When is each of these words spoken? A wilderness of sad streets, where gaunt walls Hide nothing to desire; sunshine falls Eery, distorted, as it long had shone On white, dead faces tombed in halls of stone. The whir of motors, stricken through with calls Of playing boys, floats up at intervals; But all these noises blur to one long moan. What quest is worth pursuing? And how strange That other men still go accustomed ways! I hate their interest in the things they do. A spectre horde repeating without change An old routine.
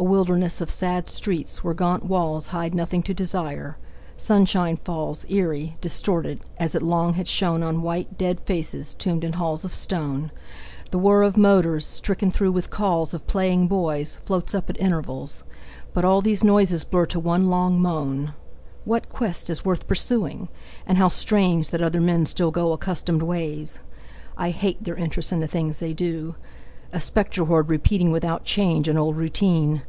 A 0.00 0.02
wilderness 0.04 0.60
of 0.60 0.70
sad 0.70 1.08
streets, 1.08 1.64
where 1.64 1.74
gaunt 1.74 2.04
walls 2.04 2.46
Hide 2.54 2.72
nothing 2.72 3.02
to 3.02 3.12
desire; 3.12 3.76
sunshine 4.16 4.76
falls 4.76 5.24
Eery, 5.28 5.74
distorted, 5.80 6.38
as 6.56 6.76
it 6.76 6.82
long 6.82 7.14
had 7.14 7.26
shone 7.26 7.64
On 7.64 7.82
white, 7.82 8.16
dead 8.16 8.38
faces 8.38 8.94
tombed 8.94 9.24
in 9.24 9.32
halls 9.32 9.64
of 9.64 9.74
stone. 9.74 10.30
The 10.92 11.00
whir 11.00 11.22
of 11.22 11.36
motors, 11.36 11.84
stricken 11.84 12.30
through 12.30 12.52
with 12.52 12.70
calls 12.70 13.12
Of 13.12 13.26
playing 13.26 13.66
boys, 13.66 14.18
floats 14.24 14.54
up 14.54 14.70
at 14.70 14.78
intervals; 14.78 15.42
But 15.92 16.04
all 16.04 16.20
these 16.22 16.44
noises 16.44 16.84
blur 16.84 17.06
to 17.06 17.18
one 17.18 17.50
long 17.50 17.82
moan. 17.82 18.34
What 18.84 19.08
quest 19.08 19.50
is 19.50 19.64
worth 19.64 19.88
pursuing? 19.88 20.46
And 20.86 20.98
how 20.98 21.08
strange 21.08 21.70
That 21.70 21.82
other 21.82 22.00
men 22.00 22.24
still 22.24 22.52
go 22.52 22.70
accustomed 22.72 23.24
ways! 23.24 23.80
I 24.36 24.50
hate 24.50 24.84
their 24.84 24.94
interest 24.94 25.32
in 25.32 25.40
the 25.40 25.48
things 25.48 25.80
they 25.80 25.92
do. 25.92 26.36
A 26.90 27.02
spectre 27.02 27.44
horde 27.44 27.68
repeating 27.68 28.10
without 28.12 28.44
change 28.44 28.88
An 28.88 28.96
old 28.96 29.14
routine. 29.14 29.82